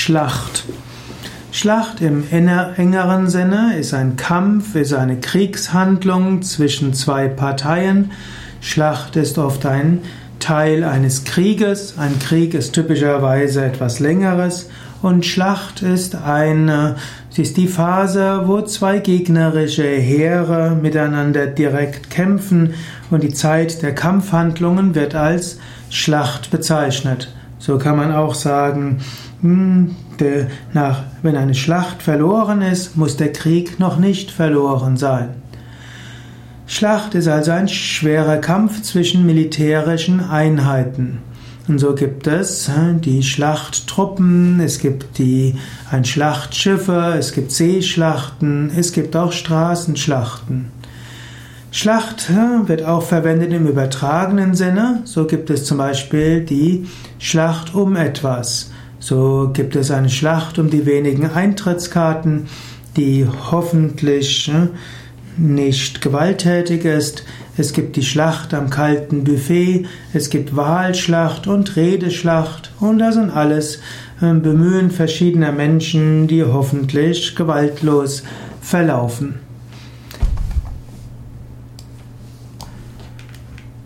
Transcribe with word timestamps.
Schlacht. 0.00 0.64
Schlacht 1.52 2.00
im 2.00 2.24
engeren 2.30 3.28
Sinne 3.28 3.76
ist 3.78 3.92
ein 3.92 4.16
Kampf, 4.16 4.74
ist 4.74 4.94
eine 4.94 5.20
Kriegshandlung 5.20 6.40
zwischen 6.40 6.94
zwei 6.94 7.28
Parteien. 7.28 8.10
Schlacht 8.62 9.16
ist 9.16 9.36
oft 9.36 9.66
ein 9.66 10.00
Teil 10.38 10.84
eines 10.84 11.24
Krieges. 11.24 11.98
Ein 11.98 12.18
Krieg 12.18 12.54
ist 12.54 12.72
typischerweise 12.72 13.62
etwas 13.62 14.00
längeres 14.00 14.70
und 15.02 15.26
Schlacht 15.26 15.82
ist 15.82 16.14
eine, 16.14 16.96
ist 17.36 17.58
die 17.58 17.68
Phase, 17.68 18.44
wo 18.46 18.62
zwei 18.62 19.00
gegnerische 19.00 19.86
Heere 19.86 20.78
miteinander 20.80 21.46
direkt 21.46 22.08
kämpfen 22.08 22.72
und 23.10 23.22
die 23.22 23.34
Zeit 23.34 23.82
der 23.82 23.94
Kampfhandlungen 23.94 24.94
wird 24.94 25.14
als 25.14 25.58
Schlacht 25.90 26.50
bezeichnet. 26.50 27.28
So 27.60 27.76
kann 27.76 27.96
man 27.96 28.10
auch 28.10 28.34
sagen, 28.34 29.00
hm, 29.42 29.94
der, 30.18 30.46
nach, 30.72 31.02
wenn 31.22 31.36
eine 31.36 31.54
Schlacht 31.54 32.02
verloren 32.02 32.62
ist, 32.62 32.96
muss 32.96 33.18
der 33.18 33.32
Krieg 33.32 33.78
noch 33.78 33.98
nicht 33.98 34.30
verloren 34.30 34.96
sein. 34.96 35.28
Schlacht 36.66 37.14
ist 37.14 37.28
also 37.28 37.50
ein 37.50 37.68
schwerer 37.68 38.38
Kampf 38.38 38.80
zwischen 38.80 39.26
militärischen 39.26 40.20
Einheiten. 40.20 41.18
Und 41.68 41.78
so 41.78 41.94
gibt 41.94 42.26
es 42.26 42.70
die 43.04 43.22
Schlachttruppen, 43.22 44.58
es 44.60 44.78
gibt 44.78 45.18
die 45.18 45.56
ein 45.90 46.06
Schlachtschiffe, 46.06 47.14
es 47.18 47.32
gibt 47.32 47.52
Seeschlachten, 47.52 48.72
es 48.74 48.92
gibt 48.92 49.14
auch 49.16 49.32
Straßenschlachten. 49.32 50.79
Schlacht 51.72 52.28
wird 52.66 52.84
auch 52.84 53.02
verwendet 53.02 53.52
im 53.52 53.68
übertragenen 53.68 54.54
Sinne. 54.54 55.02
So 55.04 55.26
gibt 55.26 55.50
es 55.50 55.64
zum 55.64 55.78
Beispiel 55.78 56.40
die 56.40 56.86
Schlacht 57.20 57.74
um 57.74 57.94
etwas. 57.94 58.72
So 58.98 59.50
gibt 59.52 59.76
es 59.76 59.92
eine 59.92 60.10
Schlacht 60.10 60.58
um 60.58 60.68
die 60.68 60.84
wenigen 60.84 61.30
Eintrittskarten, 61.30 62.48
die 62.96 63.26
hoffentlich 63.50 64.50
nicht 65.36 66.00
gewalttätig 66.00 66.84
ist. 66.84 67.24
Es 67.56 67.72
gibt 67.72 67.94
die 67.96 68.02
Schlacht 68.02 68.52
am 68.52 68.68
kalten 68.68 69.22
Buffet, 69.22 69.86
es 70.12 70.28
gibt 70.28 70.56
Wahlschlacht 70.56 71.46
und 71.46 71.76
Redeschlacht 71.76 72.72
und 72.80 72.98
das 72.98 73.14
sind 73.14 73.30
alles 73.30 73.80
Bemühen 74.20 74.90
verschiedener 74.90 75.52
Menschen, 75.52 76.26
die 76.26 76.42
hoffentlich 76.42 77.36
gewaltlos 77.36 78.22
verlaufen. 78.60 79.49